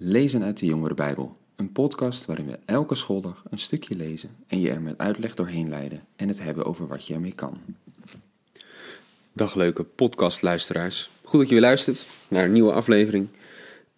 Lezen 0.00 0.42
uit 0.42 0.58
de 0.58 0.66
Jongere 0.66 0.94
Bijbel, 0.94 1.36
een 1.56 1.72
podcast 1.72 2.24
waarin 2.26 2.46
we 2.46 2.58
elke 2.64 2.94
schooldag 2.94 3.42
een 3.50 3.58
stukje 3.58 3.96
lezen 3.96 4.30
en 4.46 4.60
je 4.60 4.70
er 4.70 4.80
met 4.80 4.98
uitleg 4.98 5.34
doorheen 5.34 5.68
leiden 5.68 6.04
en 6.16 6.28
het 6.28 6.42
hebben 6.42 6.64
over 6.64 6.86
wat 6.86 7.06
je 7.06 7.14
ermee 7.14 7.34
kan. 7.34 7.60
Dag 9.32 9.54
leuke 9.54 9.84
podcastluisteraars. 9.84 11.10
Goed 11.24 11.38
dat 11.40 11.48
je 11.48 11.54
weer 11.54 11.64
luistert 11.64 12.06
naar 12.28 12.44
een 12.44 12.52
nieuwe 12.52 12.72
aflevering. 12.72 13.28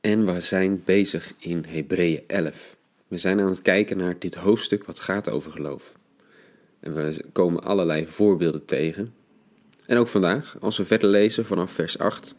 En 0.00 0.34
we 0.34 0.40
zijn 0.40 0.82
bezig 0.84 1.34
in 1.38 1.64
Hebreeën 1.68 2.22
11. 2.26 2.76
We 3.08 3.18
zijn 3.18 3.40
aan 3.40 3.48
het 3.48 3.62
kijken 3.62 3.96
naar 3.96 4.16
dit 4.18 4.34
hoofdstuk 4.34 4.84
wat 4.84 5.00
gaat 5.00 5.30
over 5.30 5.52
geloof. 5.52 5.92
En 6.80 6.94
we 6.94 7.24
komen 7.32 7.62
allerlei 7.62 8.06
voorbeelden 8.06 8.64
tegen. 8.64 9.14
En 9.86 9.96
ook 9.96 10.08
vandaag, 10.08 10.56
als 10.60 10.76
we 10.76 10.84
verder 10.84 11.10
lezen 11.10 11.44
vanaf 11.46 11.70
vers 11.70 11.98
8, 11.98 12.34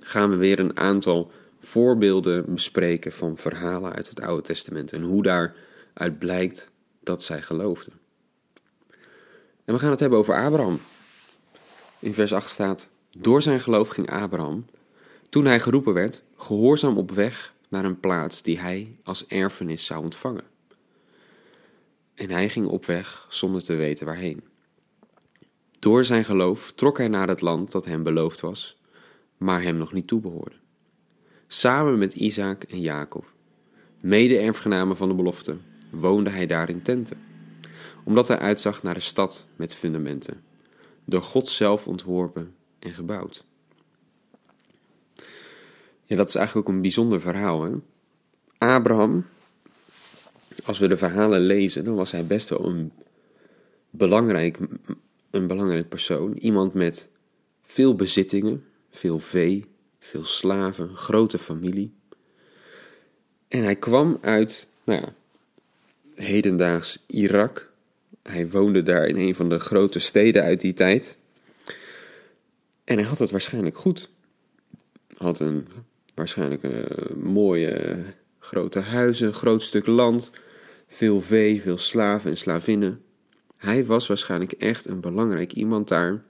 gaan 0.00 0.30
we 0.30 0.36
weer 0.36 0.58
een 0.58 0.76
aantal 0.76 1.30
voorbeelden 1.60 2.54
bespreken 2.54 3.12
van 3.12 3.36
verhalen 3.36 3.92
uit 3.92 4.08
het 4.08 4.20
Oude 4.20 4.42
Testament 4.42 4.92
en 4.92 5.02
hoe 5.02 5.22
daaruit 5.22 6.18
blijkt 6.18 6.70
dat 7.00 7.22
zij 7.22 7.42
geloofden. 7.42 7.92
En 9.64 9.74
we 9.74 9.78
gaan 9.78 9.90
het 9.90 10.00
hebben 10.00 10.18
over 10.18 10.34
Abraham. 10.34 10.80
In 11.98 12.14
vers 12.14 12.32
8 12.32 12.50
staat: 12.50 12.88
Door 13.16 13.42
zijn 13.42 13.60
geloof 13.60 13.88
ging 13.88 14.10
Abraham, 14.10 14.66
toen 15.28 15.44
hij 15.44 15.60
geroepen 15.60 15.94
werd, 15.94 16.22
gehoorzaam 16.36 16.98
op 16.98 17.10
weg 17.10 17.54
naar 17.68 17.84
een 17.84 18.00
plaats 18.00 18.42
die 18.42 18.58
hij 18.58 18.96
als 19.04 19.26
erfenis 19.26 19.84
zou 19.84 20.02
ontvangen. 20.02 20.44
En 22.14 22.30
hij 22.30 22.48
ging 22.48 22.66
op 22.66 22.86
weg 22.86 23.26
zonder 23.28 23.62
te 23.62 23.74
weten 23.74 24.06
waarheen. 24.06 24.42
Door 25.78 26.04
zijn 26.04 26.24
geloof 26.24 26.72
trok 26.74 26.98
hij 26.98 27.08
naar 27.08 27.28
het 27.28 27.40
land 27.40 27.70
dat 27.70 27.84
hem 27.84 28.02
beloofd 28.02 28.40
was, 28.40 28.80
maar 29.36 29.62
hem 29.62 29.76
nog 29.76 29.92
niet 29.92 30.06
toebehoorde 30.06 30.60
samen 31.52 31.98
met 31.98 32.14
Isaac 32.14 32.62
en 32.62 32.80
Jacob. 32.80 33.32
Mede-erfgenamen 34.00 34.96
van 34.96 35.08
de 35.08 35.14
belofte, 35.14 35.56
woonde 35.90 36.30
hij 36.30 36.46
daar 36.46 36.68
in 36.68 36.82
tenten, 36.82 37.18
omdat 38.04 38.28
hij 38.28 38.38
uitzag 38.38 38.82
naar 38.82 38.94
de 38.94 39.00
stad 39.00 39.46
met 39.56 39.74
fundamenten, 39.74 40.42
door 41.04 41.22
God 41.22 41.48
zelf 41.48 41.86
ontworpen 41.86 42.54
en 42.78 42.94
gebouwd. 42.94 43.44
Ja, 46.04 46.16
dat 46.16 46.28
is 46.28 46.34
eigenlijk 46.34 46.68
ook 46.68 46.74
een 46.74 46.80
bijzonder 46.80 47.20
verhaal. 47.20 47.62
Hè? 47.62 47.70
Abraham, 48.58 49.26
als 50.64 50.78
we 50.78 50.88
de 50.88 50.96
verhalen 50.96 51.40
lezen, 51.40 51.84
dan 51.84 51.94
was 51.94 52.10
hij 52.10 52.26
best 52.26 52.48
wel 52.48 52.66
een 52.66 52.92
belangrijk, 53.90 54.58
een 55.30 55.46
belangrijk 55.46 55.88
persoon. 55.88 56.32
Iemand 56.32 56.74
met 56.74 57.08
veel 57.62 57.94
bezittingen, 57.94 58.64
veel 58.90 59.18
vee, 59.18 59.64
veel 60.00 60.24
slaven, 60.24 60.96
grote 60.96 61.38
familie. 61.38 61.92
En 63.48 63.62
hij 63.62 63.76
kwam 63.76 64.18
uit, 64.20 64.66
nou 64.84 65.00
ja, 65.00 65.12
hedendaags 66.14 66.98
Irak. 67.06 67.72
Hij 68.22 68.50
woonde 68.50 68.82
daar 68.82 69.06
in 69.06 69.16
een 69.16 69.34
van 69.34 69.48
de 69.48 69.60
grote 69.60 69.98
steden 69.98 70.42
uit 70.42 70.60
die 70.60 70.72
tijd. 70.72 71.16
En 72.84 72.98
hij 72.98 73.06
had 73.06 73.18
het 73.18 73.30
waarschijnlijk 73.30 73.76
goed. 73.76 74.10
Had 75.16 75.40
een 75.40 75.68
waarschijnlijk 76.14 76.62
een 76.62 77.18
mooie 77.22 77.96
grote 78.38 78.80
huizen, 78.80 79.34
groot 79.34 79.62
stuk 79.62 79.86
land, 79.86 80.30
veel 80.88 81.20
vee, 81.20 81.62
veel 81.62 81.78
slaven 81.78 82.30
en 82.30 82.36
slavinnen. 82.36 83.02
Hij 83.56 83.84
was 83.86 84.06
waarschijnlijk 84.06 84.52
echt 84.52 84.86
een 84.86 85.00
belangrijk 85.00 85.52
iemand 85.52 85.88
daar. 85.88 86.22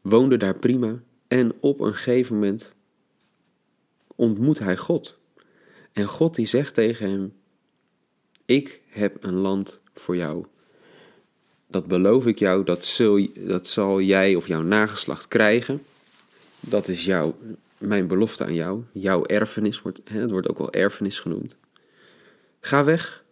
Woonde 0.00 0.36
daar 0.36 0.54
prima 0.54 1.00
en 1.28 1.52
op 1.60 1.80
een 1.80 1.94
gegeven 1.94 2.34
moment 2.34 2.74
ontmoet 4.14 4.58
hij 4.58 4.76
God. 4.76 5.18
En 5.92 6.06
God 6.06 6.34
die 6.34 6.46
zegt 6.46 6.74
tegen 6.74 7.10
hem: 7.10 7.32
Ik 8.44 8.80
heb 8.88 9.24
een 9.24 9.34
land 9.34 9.82
voor 9.94 10.16
jou. 10.16 10.46
Dat 11.66 11.86
beloof 11.86 12.26
ik 12.26 12.38
jou, 12.38 12.64
dat, 12.64 12.84
zul, 12.84 13.28
dat 13.34 13.66
zal 13.66 14.00
jij 14.00 14.34
of 14.34 14.46
jouw 14.46 14.62
nageslacht 14.62 15.28
krijgen. 15.28 15.82
Dat 16.60 16.88
is 16.88 17.04
jou, 17.04 17.32
mijn 17.78 18.06
belofte 18.06 18.44
aan 18.44 18.54
jou. 18.54 18.82
Jouw 18.92 19.26
erfenis, 19.26 19.82
wordt, 19.82 20.00
het 20.04 20.30
wordt 20.30 20.48
ook 20.48 20.58
wel 20.58 20.72
erfenis 20.72 21.18
genoemd. 21.18 21.56
Ga 22.60 22.84
weg. 22.84 23.24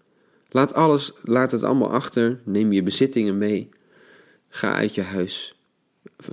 Laat 0.49 0.75
alles, 0.75 1.13
laat 1.23 1.51
het 1.51 1.63
allemaal 1.63 1.91
achter. 1.91 2.41
Neem 2.45 2.73
je 2.73 2.83
bezittingen 2.83 3.39
mee. 3.39 3.69
Ga 4.49 4.75
uit 4.75 4.95
je 4.95 5.03
huis, 5.03 5.59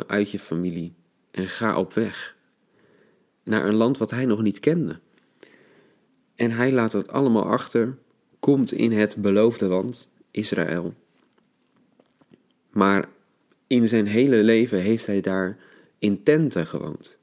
uit 0.07 0.31
je 0.31 0.39
familie 0.39 0.93
en 1.33 1.47
ga 1.47 1.77
op 1.77 1.93
weg 1.93 2.35
naar 3.43 3.65
een 3.65 3.75
land 3.75 3.97
wat 3.97 4.11
hij 4.11 4.25
nog 4.25 4.41
niet 4.41 4.59
kende. 4.59 4.99
En 6.35 6.51
hij 6.51 6.71
laat 6.71 6.91
het 6.91 7.07
allemaal 7.07 7.45
achter, 7.45 7.97
komt 8.39 8.71
in 8.71 8.91
het 8.91 9.15
beloofde 9.17 9.65
land, 9.65 10.11
Israël. 10.31 10.93
Maar 12.69 13.09
in 13.67 13.87
zijn 13.87 14.05
hele 14.05 14.35
leven 14.35 14.79
heeft 14.81 15.05
hij 15.05 15.21
daar 15.21 15.57
in 15.99 16.23
tenten 16.23 16.67
gewoond. 16.67 17.17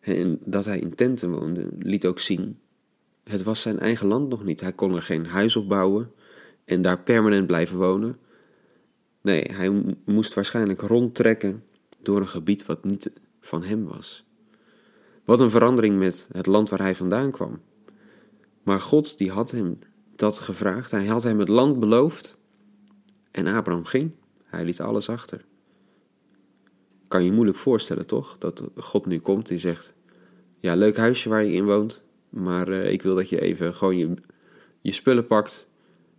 En 0.00 0.38
dat 0.44 0.64
hij 0.64 0.78
in 0.78 0.94
tenten 0.94 1.30
woonde, 1.30 1.68
liet 1.78 2.06
ook 2.06 2.18
zien. 2.18 2.58
Het 3.24 3.42
was 3.42 3.60
zijn 3.60 3.78
eigen 3.78 4.06
land 4.06 4.28
nog 4.28 4.44
niet. 4.44 4.60
Hij 4.60 4.72
kon 4.72 4.94
er 4.94 5.02
geen 5.02 5.26
huis 5.26 5.56
op 5.56 5.68
bouwen 5.68 6.12
en 6.64 6.82
daar 6.82 6.98
permanent 6.98 7.46
blijven 7.46 7.78
wonen. 7.78 8.18
Nee, 9.20 9.50
hij 9.52 9.96
moest 10.04 10.34
waarschijnlijk 10.34 10.80
rondtrekken 10.80 11.62
door 12.02 12.20
een 12.20 12.28
gebied 12.28 12.66
wat 12.66 12.84
niet 12.84 13.10
van 13.40 13.62
hem 13.62 13.84
was. 13.84 14.24
Wat 15.24 15.40
een 15.40 15.50
verandering 15.50 15.98
met 15.98 16.28
het 16.32 16.46
land 16.46 16.68
waar 16.70 16.80
hij 16.80 16.94
vandaan 16.94 17.30
kwam. 17.30 17.60
Maar 18.62 18.80
God 18.80 19.18
die 19.18 19.30
had 19.30 19.50
hem 19.50 19.78
dat 20.16 20.38
gevraagd. 20.38 20.90
Hij 20.90 21.06
had 21.06 21.22
hem 21.22 21.38
het 21.38 21.48
land 21.48 21.80
beloofd. 21.80 22.38
En 23.30 23.46
Abraham 23.46 23.84
ging. 23.84 24.10
Hij 24.44 24.64
liet 24.64 24.80
alles 24.80 25.08
achter. 25.08 25.44
Kan 27.08 27.24
je 27.24 27.32
moeilijk 27.32 27.58
voorstellen, 27.58 28.06
toch? 28.06 28.36
Dat 28.38 28.62
God 28.76 29.06
nu 29.06 29.18
komt 29.18 29.50
en 29.50 29.58
zegt: 29.58 29.92
Ja, 30.58 30.74
leuk 30.74 30.96
huisje 30.96 31.28
waar 31.28 31.44
je 31.44 31.52
in 31.52 31.64
woont. 31.64 32.02
Maar 32.28 32.68
uh, 32.68 32.90
ik 32.90 33.02
wil 33.02 33.14
dat 33.14 33.28
je 33.28 33.40
even 33.40 33.74
gewoon 33.74 33.96
je, 33.96 34.14
je 34.80 34.92
spullen 34.92 35.26
pakt. 35.26 35.66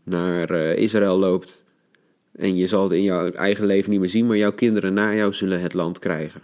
Naar 0.04 0.52
uh, 0.52 0.78
Israël 0.78 1.20
loopt. 1.20 1.63
En 2.34 2.56
je 2.56 2.68
zal 2.68 2.84
het 2.84 2.92
in 2.92 3.04
jouw 3.04 3.32
eigen 3.32 3.66
leven 3.66 3.90
niet 3.92 4.00
meer 4.00 4.10
zien. 4.10 4.28
Maar 4.28 4.38
jouw 4.38 4.54
kinderen 4.54 4.94
na 4.94 5.14
jou 5.14 5.34
zullen 5.34 5.62
het 5.62 5.74
land 5.74 6.00
krijgen 6.00 6.42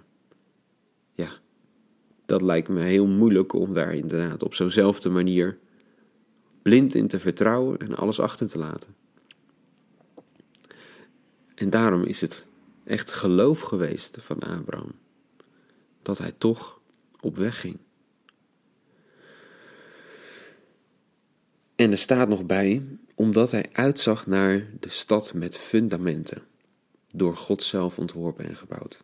ja, 1.19 1.29
dat 2.25 2.41
lijkt 2.41 2.67
me 2.67 2.79
heel 2.79 3.07
moeilijk 3.07 3.53
om 3.53 3.73
daar 3.73 3.93
inderdaad 3.93 4.43
op 4.43 4.53
zo'nzelfde 4.53 5.09
manier 5.09 5.57
blind 6.61 6.95
in 6.95 7.07
te 7.07 7.19
vertrouwen 7.19 7.77
en 7.77 7.95
alles 7.95 8.19
achter 8.19 8.47
te 8.47 8.59
laten. 8.59 8.95
En 11.55 11.69
daarom 11.69 12.03
is 12.03 12.21
het 12.21 12.45
echt 12.83 13.13
geloof 13.13 13.59
geweest 13.59 14.17
van 14.21 14.39
Abraham 14.39 14.91
dat 16.01 16.17
hij 16.17 16.33
toch 16.37 16.81
op 17.19 17.35
weg 17.35 17.59
ging. 17.59 17.77
En 21.79 21.91
er 21.91 21.97
staat 21.97 22.29
nog 22.29 22.45
bij, 22.45 22.83
omdat 23.15 23.51
hij 23.51 23.69
uitzag 23.71 24.27
naar 24.27 24.65
de 24.79 24.89
stad 24.89 25.33
met 25.33 25.57
fundamenten, 25.57 26.41
door 27.11 27.35
God 27.35 27.63
zelf 27.63 27.99
ontworpen 27.99 28.45
en 28.45 28.55
gebouwd. 28.55 29.01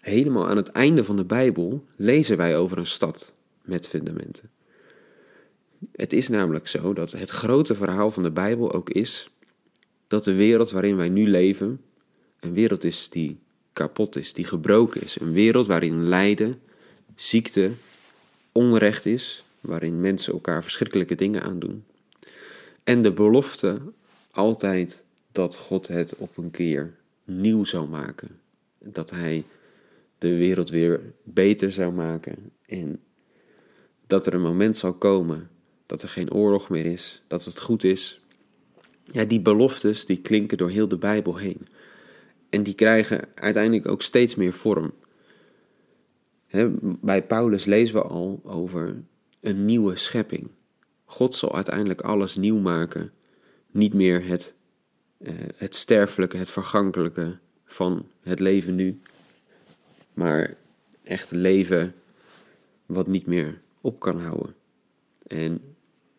Helemaal 0.00 0.48
aan 0.48 0.56
het 0.56 0.68
einde 0.68 1.04
van 1.04 1.16
de 1.16 1.24
Bijbel 1.24 1.84
lezen 1.96 2.36
wij 2.36 2.56
over 2.56 2.78
een 2.78 2.86
stad 2.86 3.32
met 3.62 3.88
fundamenten. 3.88 4.50
Het 5.92 6.12
is 6.12 6.28
namelijk 6.28 6.68
zo 6.68 6.92
dat 6.92 7.12
het 7.12 7.30
grote 7.30 7.74
verhaal 7.74 8.10
van 8.10 8.22
de 8.22 8.30
Bijbel 8.30 8.72
ook 8.72 8.90
is 8.90 9.30
dat 10.06 10.24
de 10.24 10.34
wereld 10.34 10.70
waarin 10.70 10.96
wij 10.96 11.08
nu 11.08 11.28
leven 11.28 11.80
een 12.40 12.52
wereld 12.52 12.84
is 12.84 13.08
die 13.08 13.38
kapot 13.72 14.16
is, 14.16 14.32
die 14.32 14.44
gebroken 14.44 15.02
is. 15.02 15.20
Een 15.20 15.32
wereld 15.32 15.66
waarin 15.66 16.08
lijden, 16.08 16.60
ziekte, 17.14 17.70
onrecht 18.52 19.06
is, 19.06 19.44
waarin 19.60 20.00
mensen 20.00 20.32
elkaar 20.32 20.62
verschrikkelijke 20.62 21.14
dingen 21.14 21.42
aandoen. 21.42 21.84
En 22.84 23.02
de 23.02 23.12
belofte 23.12 23.78
altijd 24.30 25.04
dat 25.32 25.56
God 25.56 25.88
het 25.88 26.16
op 26.16 26.36
een 26.36 26.50
keer 26.50 26.94
nieuw 27.24 27.64
zou 27.64 27.88
maken. 27.88 28.28
Dat 28.78 29.10
Hij 29.10 29.44
de 30.18 30.36
wereld 30.36 30.70
weer 30.70 31.00
beter 31.22 31.72
zou 31.72 31.92
maken. 31.92 32.52
En 32.66 33.00
dat 34.06 34.26
er 34.26 34.34
een 34.34 34.42
moment 34.42 34.76
zal 34.76 34.92
komen 34.92 35.50
dat 35.86 36.02
er 36.02 36.08
geen 36.08 36.32
oorlog 36.32 36.68
meer 36.68 36.86
is, 36.86 37.22
dat 37.26 37.44
het 37.44 37.60
goed 37.60 37.84
is. 37.84 38.20
Ja, 39.12 39.24
die 39.24 39.40
beloftes 39.40 40.06
die 40.06 40.20
klinken 40.20 40.58
door 40.58 40.70
heel 40.70 40.88
de 40.88 40.96
Bijbel 40.96 41.36
heen. 41.36 41.66
En 42.50 42.62
die 42.62 42.74
krijgen 42.74 43.28
uiteindelijk 43.34 43.88
ook 43.88 44.02
steeds 44.02 44.34
meer 44.34 44.52
vorm. 44.52 44.92
bij 46.80 47.22
Paulus 47.22 47.64
lezen 47.64 47.94
we 47.94 48.02
al 48.02 48.40
over 48.44 49.02
een 49.40 49.64
nieuwe 49.64 49.96
schepping. 49.96 50.48
God 51.04 51.34
zal 51.34 51.54
uiteindelijk 51.54 52.00
alles 52.00 52.36
nieuw 52.36 52.58
maken. 52.58 53.12
Niet 53.70 53.94
meer 53.94 54.26
het, 54.26 54.54
eh, 55.18 55.34
het 55.56 55.74
sterfelijke, 55.74 56.36
het 56.36 56.50
vergankelijke 56.50 57.38
van 57.64 58.06
het 58.22 58.40
leven 58.40 58.74
nu, 58.74 59.00
maar 60.14 60.56
echt 61.02 61.30
leven 61.30 61.94
wat 62.86 63.06
niet 63.06 63.26
meer 63.26 63.60
op 63.80 64.00
kan 64.00 64.20
houden. 64.20 64.54
En 65.26 65.60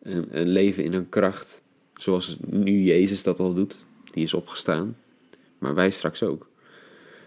een, 0.02 0.40
een 0.40 0.48
leven 0.48 0.84
in 0.84 0.92
een 0.92 1.08
kracht, 1.08 1.62
zoals 1.94 2.36
nu 2.46 2.82
Jezus 2.82 3.22
dat 3.22 3.38
al 3.38 3.54
doet, 3.54 3.84
die 4.10 4.22
is 4.22 4.34
opgestaan, 4.34 4.96
maar 5.58 5.74
wij 5.74 5.90
straks 5.90 6.22
ook. 6.22 6.50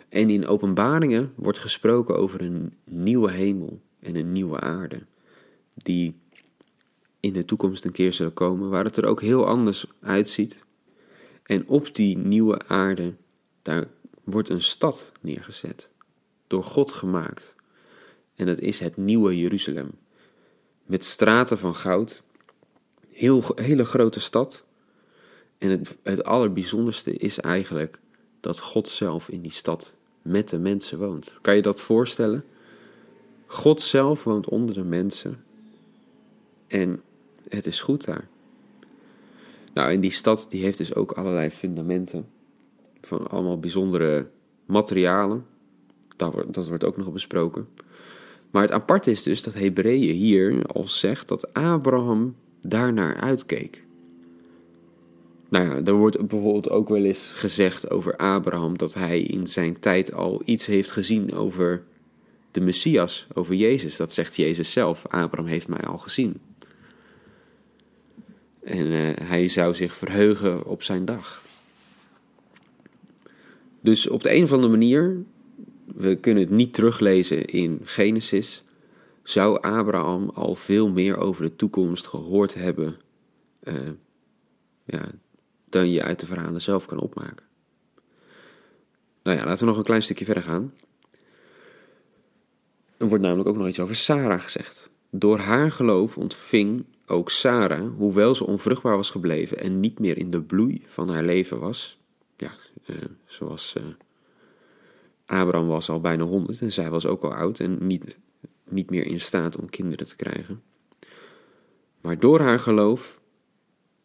En 0.09 0.29
in 0.29 0.47
openbaringen 0.47 1.33
wordt 1.35 1.59
gesproken 1.59 2.17
over 2.17 2.41
een 2.41 2.73
nieuwe 2.83 3.31
hemel 3.31 3.81
en 3.99 4.15
een 4.15 4.31
nieuwe 4.31 4.59
aarde, 4.59 5.01
die 5.75 6.19
in 7.19 7.33
de 7.33 7.45
toekomst 7.45 7.85
een 7.85 7.91
keer 7.91 8.13
zullen 8.13 8.33
komen, 8.33 8.69
waar 8.69 8.83
het 8.83 8.97
er 8.97 9.05
ook 9.05 9.21
heel 9.21 9.47
anders 9.47 9.85
uitziet. 9.99 10.63
En 11.43 11.67
op 11.67 11.95
die 11.95 12.17
nieuwe 12.17 12.59
aarde, 12.67 13.13
daar 13.61 13.87
wordt 14.23 14.49
een 14.49 14.61
stad 14.61 15.11
neergezet, 15.21 15.91
door 16.47 16.63
God 16.63 16.91
gemaakt. 16.91 17.55
En 18.35 18.45
dat 18.45 18.59
is 18.59 18.79
het 18.79 18.97
nieuwe 18.97 19.37
Jeruzalem, 19.37 19.91
met 20.85 21.03
straten 21.03 21.57
van 21.57 21.75
goud, 21.75 22.23
heel, 23.09 23.43
hele 23.55 23.85
grote 23.85 24.19
stad. 24.19 24.65
En 25.57 25.69
het, 25.69 25.97
het 26.03 26.23
allerbijzonderste 26.23 27.13
is 27.13 27.39
eigenlijk 27.39 27.99
dat 28.39 28.59
God 28.59 28.89
zelf 28.89 29.29
in 29.29 29.41
die 29.41 29.51
stad 29.51 29.95
met 30.21 30.49
de 30.49 30.59
mensen 30.59 30.99
woont. 30.99 31.37
Kan 31.41 31.55
je 31.55 31.61
dat 31.61 31.81
voorstellen? 31.81 32.45
God 33.45 33.81
zelf 33.81 34.23
woont 34.23 34.49
onder 34.49 34.75
de 34.75 34.83
mensen. 34.83 35.44
En 36.67 37.01
het 37.49 37.65
is 37.65 37.81
goed 37.81 38.05
daar. 38.05 38.27
Nou, 39.73 39.91
en 39.91 39.99
die 39.99 40.11
stad 40.11 40.45
die 40.49 40.63
heeft 40.63 40.77
dus 40.77 40.95
ook 40.95 41.11
allerlei 41.11 41.49
fundamenten. 41.49 42.27
Van 43.01 43.27
allemaal 43.27 43.59
bijzondere 43.59 44.27
materialen. 44.65 45.45
Dat 46.15 46.33
wordt, 46.33 46.53
dat 46.53 46.67
wordt 46.67 46.83
ook 46.83 46.97
nog 46.97 47.11
besproken. 47.11 47.67
Maar 48.51 48.61
het 48.61 48.71
aparte 48.71 49.11
is 49.11 49.23
dus 49.23 49.43
dat 49.43 49.53
Hebreeën 49.53 50.15
hier 50.15 50.65
al 50.65 50.87
zegt 50.87 51.27
dat 51.27 51.53
Abraham 51.53 52.35
daarnaar 52.61 53.15
uitkeek. 53.15 53.83
Nou 55.49 55.65
ja, 55.65 55.83
er 55.83 55.93
wordt 55.93 56.27
bijvoorbeeld 56.27 56.69
ook 56.69 56.89
wel 56.89 57.03
eens 57.03 57.31
gezegd 57.35 57.89
over 57.89 58.15
Abraham 58.15 58.77
dat 58.77 58.93
hij 58.93 59.21
in 59.21 59.47
zijn 59.47 59.79
tijd 59.79 60.13
al 60.13 60.41
iets 60.45 60.65
heeft 60.65 60.91
gezien 60.91 61.33
over 61.33 61.83
de 62.51 62.61
Messias, 62.61 63.27
over 63.33 63.53
Jezus. 63.55 63.95
Dat 63.95 64.13
zegt 64.13 64.35
Jezus 64.35 64.71
zelf. 64.71 65.07
Abraham 65.07 65.49
heeft 65.49 65.67
mij 65.67 65.83
al 65.83 65.97
gezien. 65.97 66.39
En 68.65 68.85
uh, 68.85 69.09
hij 69.21 69.47
zou 69.47 69.73
zich 69.73 69.95
verheugen 69.95 70.65
op 70.65 70.83
zijn 70.83 71.05
dag. 71.05 71.43
Dus 73.81 74.07
op 74.07 74.23
de 74.23 74.33
een 74.33 74.43
of 74.43 74.51
andere 74.51 74.71
manier, 74.71 75.23
we 75.85 76.15
kunnen 76.15 76.43
het 76.43 76.51
niet 76.51 76.73
teruglezen 76.73 77.45
in 77.45 77.81
Genesis, 77.83 78.63
zou 79.23 79.61
Abraham 79.61 80.29
al 80.29 80.55
veel 80.55 80.89
meer 80.89 81.17
over 81.17 81.43
de 81.43 81.55
toekomst 81.55 82.07
gehoord 82.07 82.53
hebben 82.53 82.97
uh, 83.63 83.89
ja, 84.83 85.11
dan 85.69 85.91
je 85.91 86.03
uit 86.03 86.19
de 86.19 86.25
verhalen 86.25 86.61
zelf 86.61 86.85
kan 86.85 86.99
opmaken. 86.99 87.45
Nou 89.23 89.37
ja, 89.37 89.45
laten 89.45 89.59
we 89.59 89.65
nog 89.65 89.77
een 89.77 89.83
klein 89.83 90.03
stukje 90.03 90.25
verder 90.25 90.43
gaan. 90.43 90.73
Er 92.97 93.07
wordt 93.07 93.23
namelijk 93.23 93.49
ook 93.49 93.57
nog 93.57 93.67
iets 93.67 93.79
over 93.79 93.95
Sarah 93.95 94.41
gezegd. 94.41 94.89
Door 95.09 95.39
haar 95.39 95.71
geloof 95.71 96.17
ontving 96.17 96.85
ook 97.07 97.29
Sarah, 97.29 97.87
hoewel 97.97 98.35
ze 98.35 98.45
onvruchtbaar 98.45 98.95
was 98.95 99.09
gebleven 99.09 99.59
en 99.59 99.79
niet 99.79 99.99
meer 99.99 100.17
in 100.17 100.31
de 100.31 100.41
bloei 100.41 100.83
van 100.87 101.09
haar 101.09 101.23
leven 101.23 101.59
was, 101.59 101.97
ja, 102.37 102.51
uh, 102.85 102.95
zoals 103.25 103.75
uh, 103.77 103.83
Abraham 105.25 105.67
was 105.67 105.89
al 105.89 106.01
bijna 106.01 106.23
honderd 106.23 106.61
en 106.61 106.73
zij 106.73 106.89
was 106.89 107.05
ook 107.05 107.23
al 107.23 107.33
oud 107.33 107.59
en 107.59 107.87
niet, 107.87 108.19
niet 108.69 108.89
meer 108.89 109.05
in 109.05 109.19
staat 109.19 109.57
om 109.57 109.69
kinderen 109.69 110.07
te 110.07 110.15
krijgen. 110.15 110.61
Maar 112.01 112.19
door 112.19 112.39
haar 112.39 112.59
geloof 112.59 113.21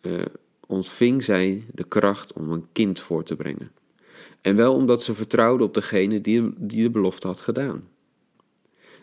uh, 0.00 0.22
ontving 0.66 1.24
zij 1.24 1.64
de 1.72 1.84
kracht 1.84 2.32
om 2.32 2.50
een 2.50 2.66
kind 2.72 3.00
voor 3.00 3.24
te 3.24 3.36
brengen. 3.36 3.72
En 4.40 4.56
wel 4.56 4.74
omdat 4.74 5.02
ze 5.02 5.14
vertrouwde 5.14 5.64
op 5.64 5.74
degene 5.74 6.20
die, 6.20 6.52
die 6.56 6.82
de 6.82 6.90
belofte 6.90 7.26
had 7.26 7.40
gedaan. 7.40 7.88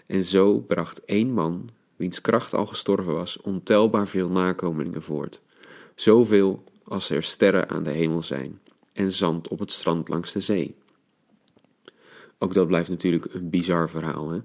En 0.05 0.23
zo 0.23 0.59
bracht 0.59 1.05
één 1.05 1.31
man 1.31 1.69
wiens 1.97 2.21
kracht 2.21 2.53
al 2.53 2.65
gestorven 2.65 3.13
was, 3.13 3.41
ontelbaar 3.41 4.07
veel 4.07 4.29
nakomelingen 4.29 5.01
voort. 5.01 5.41
Zoveel 5.95 6.63
als 6.83 7.09
er 7.09 7.23
sterren 7.23 7.69
aan 7.69 7.83
de 7.83 7.89
hemel 7.89 8.23
zijn 8.23 8.59
en 8.94 9.11
zand 9.11 9.47
op 9.47 9.59
het 9.59 9.71
strand 9.71 10.09
langs 10.09 10.33
de 10.33 10.41
zee. 10.41 10.75
Ook 12.38 12.53
dat 12.53 12.67
blijft 12.67 12.89
natuurlijk 12.89 13.33
een 13.33 13.49
bizar 13.49 13.89
verhaal. 13.89 14.29
Hè? 14.29 14.39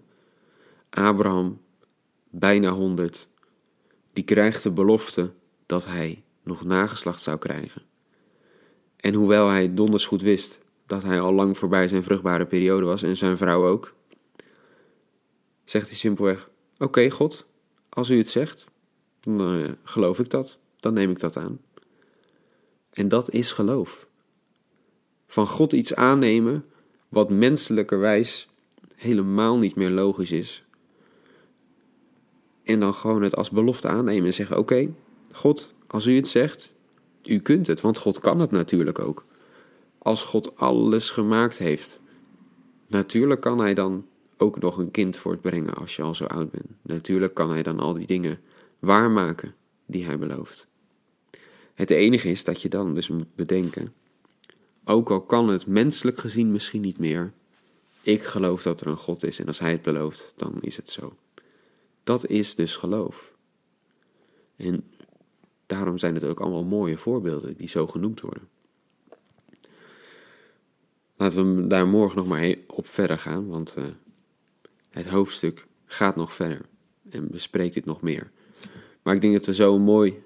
Abraham, 0.90 1.60
bijna 2.30 2.70
honderd, 2.70 3.28
die 4.12 4.24
krijgt 4.24 4.62
de 4.62 4.70
belofte 4.70 5.32
dat 5.66 5.86
hij 5.86 6.22
nog 6.42 6.64
nageslacht 6.64 7.22
zou 7.22 7.38
krijgen. 7.38 7.82
En 8.96 9.14
hoewel 9.14 9.48
hij 9.48 9.74
donders 9.74 10.06
goed 10.06 10.22
wist 10.22 10.58
dat 10.86 11.02
hij 11.02 11.20
al 11.20 11.32
lang 11.32 11.58
voorbij 11.58 11.88
zijn 11.88 12.02
vruchtbare 12.02 12.46
periode 12.46 12.86
was 12.86 13.02
en 13.02 13.16
zijn 13.16 13.36
vrouw 13.36 13.66
ook, 13.66 13.94
zegt 15.64 15.88
hij 15.88 15.96
simpelweg: 15.96 16.50
Oké, 16.82 17.10
God, 17.10 17.46
als 17.88 18.10
u 18.10 18.18
het 18.18 18.28
zegt, 18.28 18.66
dan 19.20 19.56
uh, 19.56 19.70
geloof 19.82 20.18
ik 20.18 20.30
dat, 20.30 20.58
dan 20.80 20.92
neem 20.92 21.10
ik 21.10 21.18
dat 21.18 21.36
aan. 21.36 21.60
En 22.90 23.08
dat 23.08 23.30
is 23.30 23.52
geloof. 23.52 24.08
Van 25.26 25.46
God 25.46 25.72
iets 25.72 25.94
aannemen 25.94 26.64
wat 27.08 27.30
menselijkerwijs 27.30 28.48
helemaal 28.94 29.58
niet 29.58 29.74
meer 29.74 29.90
logisch 29.90 30.32
is. 30.32 30.64
En 32.62 32.80
dan 32.80 32.94
gewoon 32.94 33.22
het 33.22 33.36
als 33.36 33.50
belofte 33.50 33.88
aannemen 33.88 34.26
en 34.26 34.34
zeggen: 34.34 34.58
Oké, 34.58 34.94
God, 35.32 35.74
als 35.86 36.06
u 36.06 36.16
het 36.16 36.28
zegt, 36.28 36.72
u 37.24 37.38
kunt 37.38 37.66
het, 37.66 37.80
want 37.80 37.98
God 37.98 38.20
kan 38.20 38.40
het 38.40 38.50
natuurlijk 38.50 38.98
ook. 38.98 39.24
Als 39.98 40.24
God 40.24 40.56
alles 40.56 41.10
gemaakt 41.10 41.58
heeft, 41.58 42.00
natuurlijk 42.86 43.40
kan 43.40 43.58
Hij 43.58 43.74
dan 43.74 44.06
ook 44.42 44.60
nog 44.60 44.78
een 44.78 44.90
kind 44.90 45.16
voortbrengen 45.16 45.74
als 45.74 45.96
je 45.96 46.02
al 46.02 46.14
zo 46.14 46.24
oud 46.24 46.50
bent. 46.50 46.66
Natuurlijk 46.82 47.34
kan 47.34 47.50
hij 47.50 47.62
dan 47.62 47.80
al 47.80 47.92
die 47.92 48.06
dingen 48.06 48.40
waarmaken 48.78 49.54
die 49.86 50.04
hij 50.04 50.18
belooft. 50.18 50.66
Het 51.74 51.90
enige 51.90 52.28
is 52.28 52.44
dat 52.44 52.62
je 52.62 52.68
dan 52.68 52.94
dus 52.94 53.08
moet 53.08 53.34
bedenken, 53.34 53.92
ook 54.84 55.10
al 55.10 55.20
kan 55.20 55.48
het 55.48 55.66
menselijk 55.66 56.18
gezien 56.18 56.52
misschien 56.52 56.80
niet 56.80 56.98
meer, 56.98 57.32
ik 58.02 58.22
geloof 58.22 58.62
dat 58.62 58.80
er 58.80 58.86
een 58.86 58.96
God 58.96 59.24
is 59.24 59.38
en 59.38 59.46
als 59.46 59.58
hij 59.58 59.70
het 59.70 59.82
belooft, 59.82 60.32
dan 60.36 60.54
is 60.60 60.76
het 60.76 60.90
zo. 60.90 61.16
Dat 62.04 62.26
is 62.26 62.54
dus 62.54 62.76
geloof. 62.76 63.32
En 64.56 64.84
daarom 65.66 65.98
zijn 65.98 66.14
het 66.14 66.24
ook 66.24 66.40
allemaal 66.40 66.64
mooie 66.64 66.96
voorbeelden 66.96 67.56
die 67.56 67.68
zo 67.68 67.86
genoemd 67.86 68.20
worden. 68.20 68.48
Laten 71.16 71.56
we 71.56 71.66
daar 71.66 71.86
morgen 71.86 72.16
nog 72.16 72.26
maar 72.26 72.54
op 72.66 72.86
verder 72.88 73.18
gaan, 73.18 73.48
want 73.48 73.74
uh, 73.78 73.84
het 74.92 75.06
hoofdstuk 75.06 75.66
gaat 75.86 76.16
nog 76.16 76.34
verder 76.34 76.60
en 77.10 77.30
bespreekt 77.30 77.74
dit 77.74 77.84
nog 77.84 78.00
meer. 78.00 78.30
Maar 79.02 79.14
ik 79.14 79.20
denk 79.20 79.32
dat 79.32 79.46
we 79.46 79.54
zo 79.54 79.74
een 79.74 79.82
mooi 79.82 80.22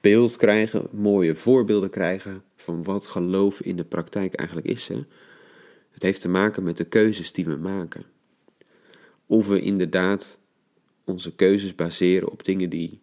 beeld 0.00 0.36
krijgen, 0.36 0.88
mooie 0.90 1.34
voorbeelden 1.34 1.90
krijgen 1.90 2.42
van 2.56 2.84
wat 2.84 3.06
geloof 3.06 3.60
in 3.60 3.76
de 3.76 3.84
praktijk 3.84 4.34
eigenlijk 4.34 4.68
is. 4.68 4.88
Het 5.90 6.02
heeft 6.02 6.20
te 6.20 6.28
maken 6.28 6.62
met 6.62 6.76
de 6.76 6.84
keuzes 6.84 7.32
die 7.32 7.44
we 7.44 7.56
maken. 7.56 8.04
Of 9.26 9.48
we 9.48 9.60
inderdaad 9.60 10.38
onze 11.04 11.34
keuzes 11.34 11.74
baseren 11.74 12.30
op 12.30 12.44
dingen 12.44 12.70
die 12.70 13.00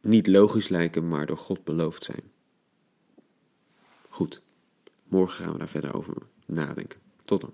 niet 0.00 0.26
logisch 0.26 0.68
lijken, 0.68 1.08
maar 1.08 1.26
door 1.26 1.38
God 1.38 1.64
beloofd 1.64 2.02
zijn. 2.02 2.22
Goed, 4.08 4.40
morgen 5.08 5.44
gaan 5.44 5.52
we 5.52 5.58
daar 5.58 5.68
verder 5.68 5.94
over 5.94 6.14
nadenken. 6.46 7.00
Tot 7.24 7.40
dan. 7.40 7.52